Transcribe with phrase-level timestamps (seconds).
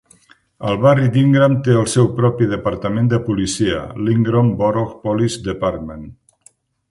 [0.69, 6.11] El barri d'Ingram té el seu propi departament de policia, l'Ingram Borough Police Department.